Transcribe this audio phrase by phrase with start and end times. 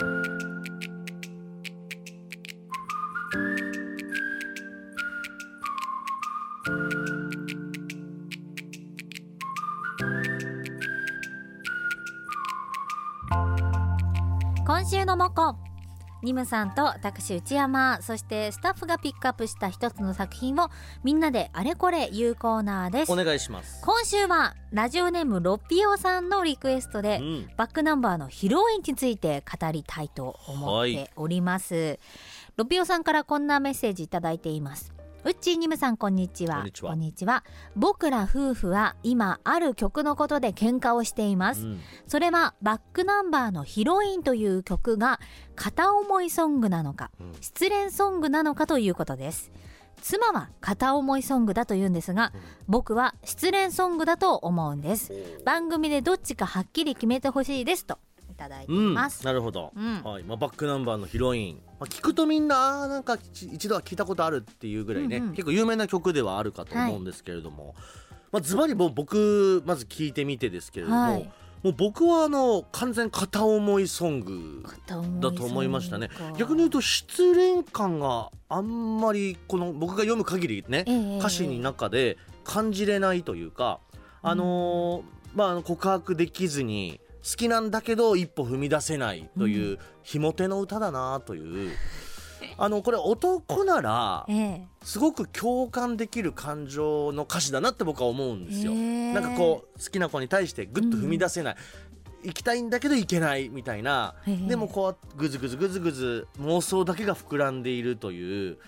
[0.00, 0.08] 今
[14.86, 15.69] 週のモコ。
[16.22, 20.68] ニムさんと私内山そしてスタッフがピックアップした一つの作品を
[21.02, 23.12] みんなであれこれ言うコーナーです。
[23.12, 23.80] お願いします。
[23.82, 27.50] 今週はラジオネームロッピオさんのリクエストで、うん。
[27.56, 31.98] バックナンバーのヒロインについて語りたいと思っております、
[32.56, 34.92] ロピオさんからこんなメッセージいただいています
[35.22, 36.64] うっちーにむさんこんにちは。
[36.80, 37.44] こんにちは。
[37.76, 41.80] 僕ら夫婦は今ある曲のことで喧嘩をしています、うん。
[42.06, 45.20] それはバックナンバーのヒロインという曲が
[45.56, 47.32] 片思いソングなのか、うん。
[47.42, 49.52] 失恋ソングなのかということです。
[50.00, 52.32] 妻は片思いソングだと言うんですが、
[52.66, 55.12] 僕は失恋ソングだと思うんです。
[55.44, 57.98] 番組でどっちかはっきり決めてほしいですと
[58.30, 60.02] いただいていうん、ます、なるほど、うん。
[60.02, 60.24] はい。
[60.24, 65.30] まあ、バックナンバーのヒロイン、まあ、聞くとみんなあーなんか一一度は聞いたことあるっていうぐらいね、うんうん。
[65.30, 67.74] 結構有名な曲ではあるかと思うんですけれども、
[68.30, 71.32] まあ、ズバリもう僕まず聞いてみてですけれども、はい。
[71.62, 74.64] もう僕はあの完全片思いソング
[75.20, 76.08] だと思いましたね。
[76.38, 83.80] 逆に言うと失恋感があんまりこの僕が読む限りね、ええ歌詞の中で感じれないというか、
[84.22, 85.02] あのー
[85.34, 91.72] まあ告白できずに好きなんだけど一歩踏み出せないという、ひも手の歌だなという。
[92.56, 94.68] あのこれ男ならええ。
[94.82, 98.72] すごく共感できる感情の歌詞だなって僕は思うんですよ。
[98.72, 99.12] へえ。
[99.12, 101.56] なんかこう好きな子に対してグッと踏み出せない、
[102.24, 104.14] 行きたいんだけど行けないみたいな。
[104.26, 104.36] へえ。
[104.48, 108.58] でもこうぐずぐずぐずぐず妄想だけが膨らんでいるという。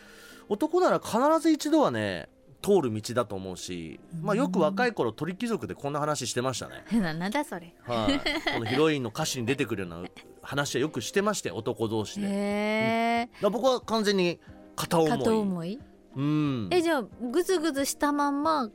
[0.49, 2.29] 男なら必ず一度はね
[2.63, 6.85] 通る道だと思うし、まあ、よく若い頃鳥貴族でこんな話してましたね。
[6.93, 7.75] な なんだそれ。
[7.83, 10.09] はい、このヒロインの歌詞に出てくるような
[10.43, 12.27] 話はよくしてまして男同士で。
[12.29, 14.39] へえら僕は完全に
[14.77, 15.11] 片思い。
[15.19, 15.81] 片思い？
[16.17, 16.69] うん。
[16.71, 18.71] えじゃあグズグズしたまんま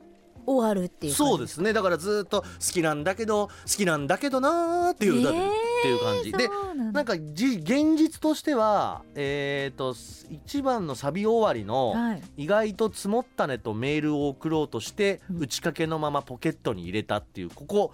[0.48, 1.72] 終わるっていうそうですね。
[1.72, 6.32] だからずっと好きなんだけど好きなんだけどなーっていう歌で、えーっていう感じ。
[6.32, 6.48] で
[6.92, 9.94] なんかじ現実としてはえっ、と
[10.30, 12.22] 一番のサビ終わりの、はい。
[12.36, 15.38] 意外と積もったねとメールを送ろうとして、うん。
[15.40, 17.92] 打ち掛けのままポケットに入れたっていうここ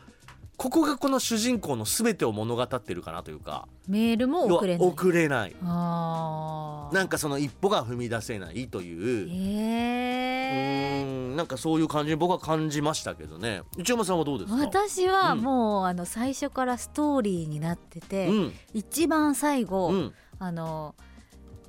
[0.57, 3.67] ここがこの主人公の全てを物語ってるかなというか。
[3.89, 4.89] メールも送れない。
[4.89, 5.57] 送れない。
[5.61, 9.33] なんかその一歩が踏み出せないという、うへ
[10.45, 13.63] えーんなんかそういう感じに僕は感じましたけどね。
[13.77, 14.57] 内山さんはどうですか？
[14.57, 15.41] 私はうん。
[15.41, 18.53] もうあの最初からストーリーになってて、うん。
[18.73, 20.15] 一番最後、うん。
[20.39, 20.95] あの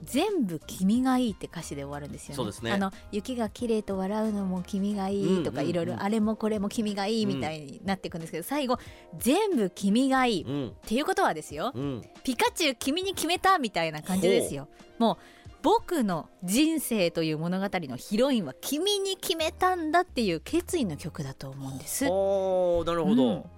[0.04, 2.52] 全部君がいいって歌詞で終わるんですよね。
[2.62, 2.72] ね。
[2.74, 5.70] あの雪が綺麗と笑うのも君がいいとかうんうんうん。
[5.70, 8.78] いろいろあれもこれも君がいいみたいになっていくんですけど、最後
[9.18, 12.04] 全部君がいい、っうんていうことはですよ、うん。
[12.24, 14.68] ピカチュウ君に決めたみたいな感じですよ。
[15.00, 15.18] もう
[15.66, 22.06] 僕の人生という物語のヒロインは君に決めたんだっていう決意の曲だと思うんです。
[22.08, 23.50] おーなるほど、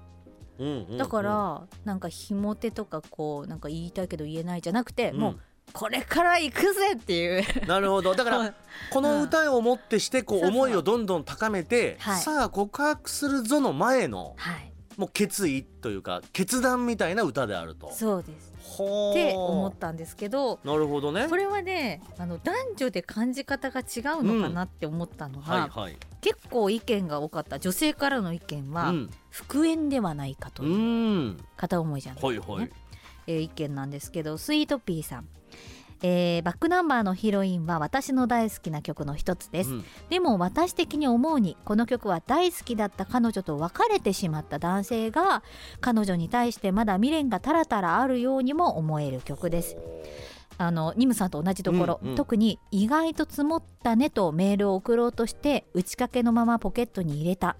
[0.57, 0.97] うん。
[0.97, 5.17] だから、なんかひも手とかこうなんか言いたいけど言えないじゃなくて、うん。
[5.17, 5.39] もう
[5.73, 7.43] これから行くぜっていう。
[7.67, 8.15] なるほど。
[8.15, 8.53] だから
[8.89, 12.21] この歌をもってしてこう思いをどんどん高めてはい。
[12.21, 14.71] さあ告白するぞの前のはい。
[14.95, 17.91] もう決意というか決断みたいな歌であると。
[17.91, 21.35] そうですって思ったんですけどなるほどねこ。
[21.35, 25.97] れはねあの男女で感じ方が違うのかなって思ったのが、はいはい。
[26.21, 32.71] 結構意見が多かった女性からの意見は、うん復縁ではないかとういうん片思いじゃないかとね、はいはい。
[33.27, 35.27] えー意見なんですけどスイートピーさん、
[36.01, 39.85] えーバックナンバーのヒロインは私の大好きな曲の一つです、うん。
[40.09, 45.43] でも私的に思うにこの曲は大好きだった彼女と別れてしまった男性が
[45.81, 49.77] 彼女に対してまだ未練がタラタラあるようにも思える曲です。
[50.59, 52.15] あのニムさんと同じところ、うんうん。
[52.15, 57.57] 特に意外と積もったねとメールを送ろうとして打ち掛けのままポケットに入れた。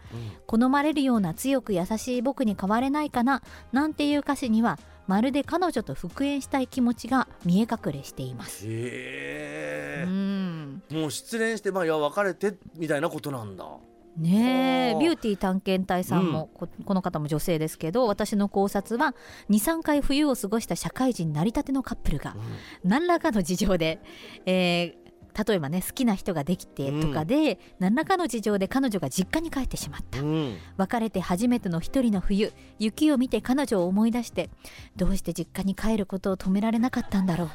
[0.48, 8.66] 好まれるような強く優しい僕に変われないかななんていう歌詞にはまるで彼女と復縁したい気持ちが見え隠れしています。
[8.68, 8.70] へ
[10.02, 10.06] え。
[10.08, 13.66] うんもう失恋してまあいや別れてみたいなことなんだ。
[14.18, 19.16] ねえはあビューティー探検隊さんも、ここの方も女性ですけど私の考察は
[19.52, 22.36] 23回冬を過ごした社会人成り立てのカップルが
[22.84, 24.00] 何らかの事情で、
[24.46, 25.07] えー
[25.46, 30.22] 例えばね好きな人ができてとかで、何らかの事情で彼女が実家に帰ってしまった。
[30.22, 30.58] うん。
[30.78, 34.50] 別れて初めての一人の冬雪を見て彼女を思い出して
[34.96, 37.50] どうして実家に帰ることを止められなかったんだろう。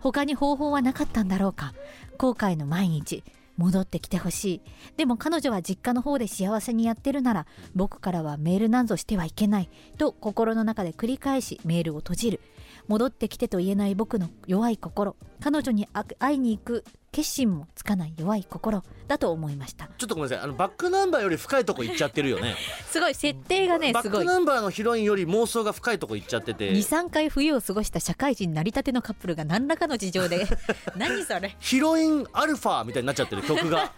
[0.00, 1.74] 他に方法はなかったんだろうか。
[2.18, 3.24] 後悔の毎日
[3.56, 4.60] 戻ってきてほしい。
[4.96, 12.40] でも彼女は実家の方で幸せにやってるなら僕からはメールなんぞしてはいけないと心の中で繰り返しメールを閉じる
[12.88, 15.16] 戻ってきてと言えない僕の弱い心。
[15.40, 15.88] 彼女に
[16.18, 18.82] 会いに行く決心もつかない弱い心。
[19.06, 19.88] だと思いました。
[19.98, 20.44] ちょっとごめんなさい。
[20.44, 22.56] あのバックナンバーより深いとこ行っちゃってるよね。
[22.90, 24.20] すごい設定がねバッすごい。
[24.20, 26.72] クナンバーのヒロインより妄想が深いとこ行っちゃってて。
[26.72, 30.46] 23回冬を過ごした社会人成り立てのカップルが何らかの事情で。
[30.96, 31.56] 何それ。
[31.60, 33.92] ヒロインアルファみたいになっちゃってる曲が。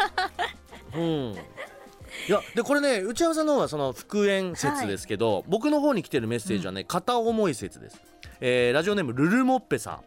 [0.95, 1.37] うん。
[2.29, 8.01] いやでこれね内山さんの方はその復縁説ですけど、僕の方に来てるメッセージはね、片思い説です、
[8.41, 10.01] えーラジオネームルルモッペさん。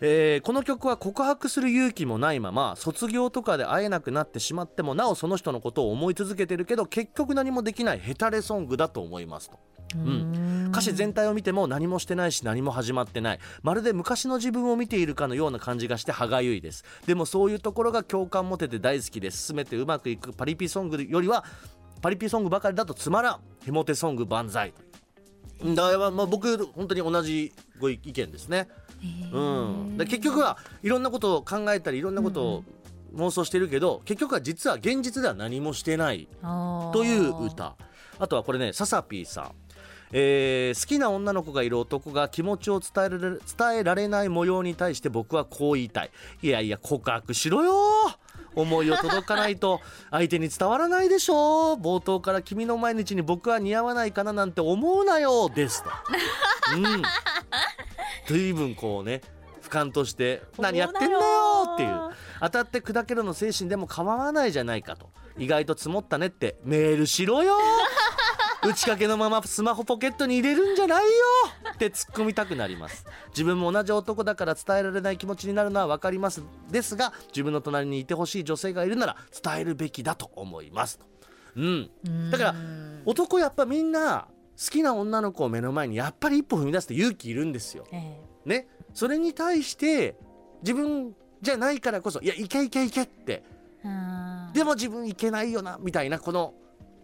[0.00, 9.58] えーこの曲は告白する勇気もないまま卒業とかで会えなくなってしまってもなおその人のことを思い続けてるけど結局何もできないヘタレソングだと思いますと。
[9.98, 10.68] ん。
[10.68, 13.38] 歌詞全体を見ても何もしてないし何も始まってない。
[13.62, 16.84] まるで昔の自分を見ているかのような感じがして歯がゆいです。
[17.06, 19.48] でもそういうところが共感持てて大好きです。
[19.48, 21.44] 進めてうまくいくパリピソングよりは
[22.00, 23.40] パリピソングばかりだとつまらん。
[23.64, 24.72] ヘモテソング万歳
[25.64, 28.68] だからまあ僕本当に同じご意見ですね。
[29.32, 32.64] うん、で結局はいろんなことを考えたりいろんなことを
[33.14, 37.74] 妄想してるけど、結局は実は現実では何もしてないとという歌。
[38.18, 39.52] あとはこれねササピーさん、
[40.12, 46.10] えー好きな女の子がいる男が気持ちを伝えられ伝えられない模様に対して僕はこう言いたい。
[46.42, 47.72] いやいや告白しろよ
[48.54, 49.80] 思いを届かないと
[50.10, 51.76] 相手に伝わらないでしょう。
[51.76, 55.48] 冒頭から君の毎日に僕は似合わないかななんて思うなよ。
[55.48, 55.90] ですと。
[56.74, 57.02] うん。
[58.26, 59.20] 随分こうね
[59.62, 61.20] 俯瞰として「何やってんだよ!」
[61.74, 62.10] っていう。
[62.40, 65.10] 当たって砕けるの精神でも構わないじゃないかと。
[65.38, 67.56] 意外と積もったねってメールしろよ。
[68.70, 71.08] 打ち掛けのままスマホポケットに入れるんじゃないよ。
[71.74, 73.04] って突っ込みたくなります。
[73.30, 76.42] 自分も同じ男だから伝えられない気持ちになるのは分かります。
[76.70, 81.06] ですが自分の隣にいてほしい女性がいるなら伝えるべきだと思いますと。
[81.56, 81.90] うん。
[82.30, 82.54] だから
[83.04, 87.86] 男やっぱみんな好きな女の子を目の前にやっぱり一歩踏み出すって勇気いるんですよ。
[87.92, 90.16] えね、それに対して
[90.62, 93.42] 自分じゃないからこそいやいけいけいけって。
[94.52, 96.54] でも自分いけないよなみたいなこの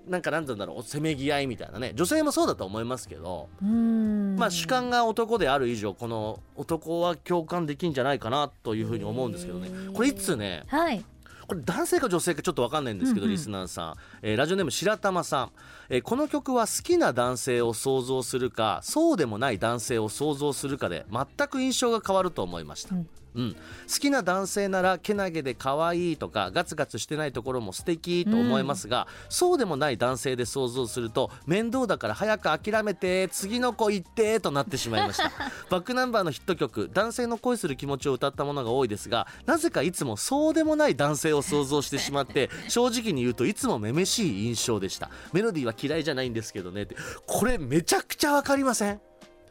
[0.06, 1.92] なんかなんて言うんだろうせめぎ合いみたいなね。
[1.94, 4.36] 女性もそうだと思いますけど、うん。
[4.36, 9.68] まあ主観が男である以上この男は共感できんじゃないかなというふうに思うんですけどね。
[9.92, 11.04] これいつねはい。
[11.46, 15.50] これ男性か女性かちょっと分かんないんですけど、うんうんリスナーさん、えーラジオネーム白玉さん、
[15.88, 23.58] えーこの曲は好きな男性を想像するかそうでもない男性を想像するかで全く印象が変わると思いました、うんうん、好
[24.00, 35.30] きな男性ならけなげで可愛いとかガツガツしてないところも素敵と思いますが、そうでもない男性で想像すると面倒だから早く諦めて次の子行ってとなってしまいました。
[35.70, 45.10] バックナンバーのヒット曲男性の恋する気持ちを歌ったものが多いですがなぜかいつもそうでもない男性を想像してしまって 正直に言うといつもめめしい印象でした。
[45.32, 46.96] メロディーは嫌いじゃないんですけどねって。
[47.26, 49.00] これめちゃくちゃわかりません？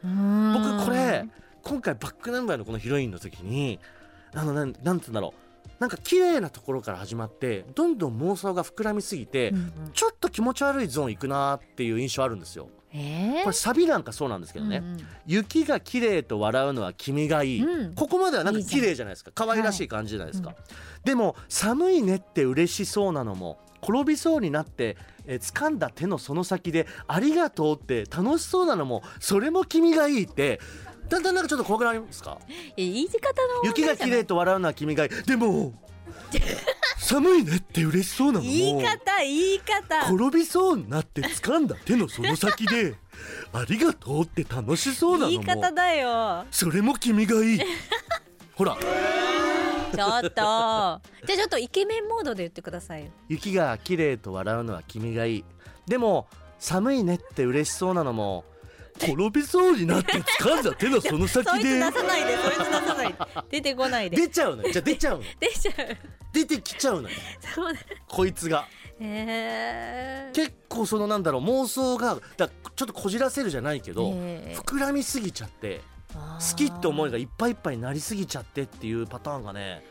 [0.02, 1.26] 僕これ
[1.66, 3.80] 今回バックナンバーのこのヒロインの時に
[4.32, 5.40] あのなんなんて言うんだろう。
[5.80, 9.72] なんか綺麗なところから始まってどんどん妄想が膨らみすぎて、うんうん。
[9.92, 12.68] ちょっと気持ち悪いゾーン行くなっていう印象あるんですよ。
[12.94, 15.06] ええこれサビなんかそうなんですけどね、うんうん。
[15.26, 17.94] 雪が綺麗と笑うのは君がいい、うん。
[17.94, 19.32] ここまではなんか綺麗じゃないですか。
[19.34, 20.56] 可愛らしい感じじゃないですか、はい。
[21.04, 24.96] でも寒いねって嬉しそうなのも転びそうになって、
[25.26, 30.60] えー掴んだ手のその先でありがとうって楽しそうなのもそれも君がいいって
[31.08, 32.38] だんだんなんかちょっと怖くなりますか？
[32.48, 33.18] え言い方
[33.62, 35.10] の雪が綺麗と笑うのは君がいい。
[35.26, 35.72] でも
[36.98, 38.50] 寒いねって嬉しそうなのも。
[38.50, 40.12] 言い方言い方。
[40.14, 42.94] 転びそうになって掴んだ手のその先で
[43.52, 45.30] ありがとうって楽しそうなのも。
[45.30, 46.44] 言い方だよ。
[46.50, 47.60] それも君がいい。
[48.54, 48.76] ほら。
[48.76, 50.28] ちょっと。
[50.30, 53.10] じゃあちょっとイケメンモードで言ってくださいよ。
[53.28, 55.44] 雪が綺麗と笑うのは君がいい。
[55.86, 56.26] でも
[56.58, 58.44] 寒いねって嬉しそうなのも
[58.98, 63.18] 転びそうになって掴んだ手のその先そいつ出でさないでそいつ出さないで。
[63.50, 64.16] 出てこないで。
[64.16, 64.72] 出ちゃうのよ。
[64.72, 65.24] じゃあ出ちゃうの。
[65.40, 65.74] 出ちゃう。
[66.32, 67.16] 出てきちゃうのよ。
[67.54, 67.80] そうだ。
[68.08, 68.66] こいつが。
[68.98, 74.56] へえ結構そのなんだろう妄想がだちょっとこじらせるじゃないけど、ええ。
[74.56, 75.82] 膨らみすぎちゃって
[76.14, 79.84] 好きって思いがいっぱいいっぱいになりすぎちゃってっていうパターンがね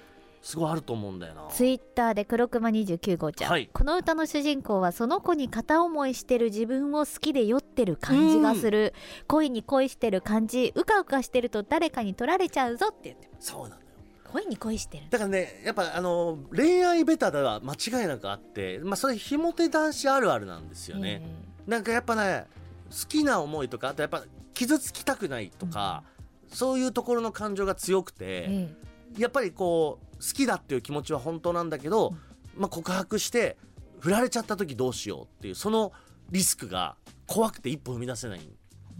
[0.45, 1.47] すごいあると思うんだよな。
[1.49, 3.67] ツイッターで黒熊29号ちゃん、はい。
[3.73, 8.93] この歌の主人公はその子に片思いしてる自分を好きで酔ってる感じがする、
[9.25, 13.27] 恋に恋してる感じうかうかしてると誰かに取られちゃうぞって言って。
[13.39, 13.87] そうなのよ。
[14.33, 15.05] 恋に恋してる。
[15.09, 21.23] だからねやっぱあの恋愛ベタでは間違いなくあってまあそれひも手男子あるあるなんですよね、
[21.65, 22.45] なんかやっぱね
[22.91, 24.23] 好きな思いとかあとやっぱ
[24.53, 26.03] 傷つきたくないとか、
[26.49, 28.69] そういうところの感情が強くて、え
[29.17, 29.21] え。
[29.21, 32.13] やっぱりこう好きだっていう気持ちは本当なんだけど、
[32.57, 33.57] まあ、告白して
[33.99, 35.91] 振られちゃった時どうしようっていうその
[36.31, 36.95] リスクが
[37.27, 38.39] 怖くて一歩踏み出せない、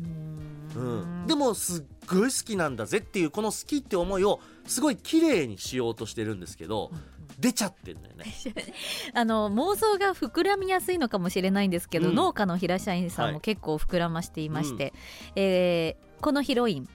[0.01, 1.23] うん。
[1.23, 6.91] ん、でももすっごい好きなんだぜっていうこの好きって思いをすごい綺麗にしようとしてるんですけど、
[7.39, 8.25] 出ちゃってんだよね。
[9.13, 12.15] あの妄想が膨らみやすいのかもしれないんですけど、うん。
[12.15, 14.93] 農家の平社員さんはいも結構膨らましていまして、
[15.35, 16.89] えーこのヒロイン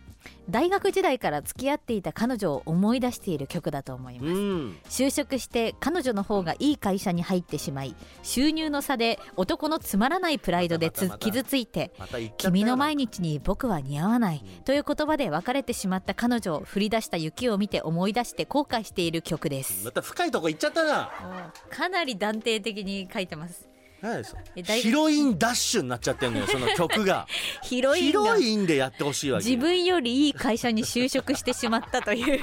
[0.49, 14.63] 大学時代から付き合っていた彼女を思い出している曲だと思います、うん、就職して彼女の方がいい会社に入ってしまい収入の差で男のつまらないプライドで傷ついてま君の毎日に僕は似合わないうん。
[14.63, 19.85] という言葉で別れてしまった彼女を振り出した雪を見て思い出して後悔している曲です。
[19.85, 21.53] また深いとこ行っちゃったな。
[21.71, 23.70] かなり断定的に書いてます
[24.03, 27.27] え大ヒロインダッシュになっちゃってんのよ その曲が。
[27.63, 29.45] ヒロイヒンがロインでやってほしいわけ。
[29.45, 32.41] 自分よりいい会社に就職してしまったという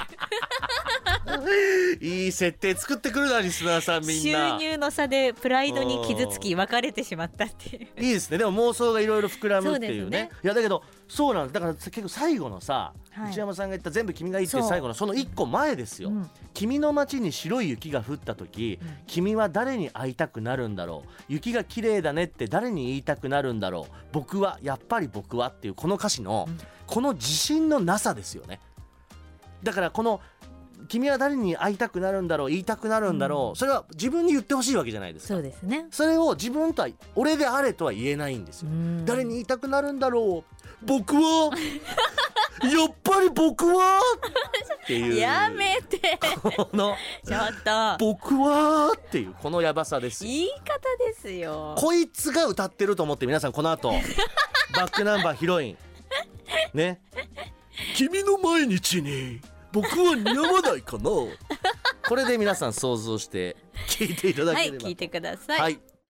[2.02, 4.58] いい設定作ってくるなリスナーさんみん収な。
[4.58, 7.88] 入の差でプライドに傷つき別れてしまったっていう。
[8.04, 8.38] いいですね。
[8.38, 10.24] でも妄想がいろいろ膨らむっていうね。
[10.24, 10.30] ね。
[10.44, 11.54] いやだけどそうなんです。
[11.54, 13.32] だから結構最後のさ、はい。
[13.32, 16.30] 内山さんが言った全部君がいいって最後のその一個前ですよ、うん。
[16.54, 18.98] 君の街に白い雪が降った時、うん。
[19.08, 21.10] 君は誰に会いたくなるんだろう？
[21.28, 23.94] 雪が綺麗だねって誰に言いたくなるんだろう？
[24.12, 26.58] 僕はやっぱり僕はっていうこの歌詞の、うん。
[26.86, 28.60] この自信のなさですよね。
[29.64, 30.22] だからこの
[30.88, 35.34] 君は誰に会いたくなるんだろう言いたくなるんだろう、それは自分に言ってほしいわけじゃないですか。
[35.36, 35.88] そうですね。
[35.92, 39.06] それを自分とは俺であれとは言えないんですよ、うん。
[39.06, 40.86] 誰に言いたくなるんだろう。
[40.86, 41.52] 僕は？
[42.64, 44.00] やっぱり僕は？
[44.84, 45.16] っていう。
[45.16, 46.18] やめて。
[46.42, 47.98] このちょっと。
[48.00, 48.94] 僕は？
[48.96, 50.32] っていうこのヤバさですよ。
[50.32, 50.58] 言い方
[51.06, 51.76] ですよ。
[51.78, 53.92] こいつが歌ってると思って皆さんこの後
[54.74, 55.78] バックナンバーヒロイン。
[56.74, 57.02] ね。
[57.96, 59.40] 君の毎日に
[59.72, 61.10] 僕は似合わないかな。
[62.08, 63.58] これで皆さん想像して
[63.88, 65.80] 聞いていただはければ、い聞いてください、はい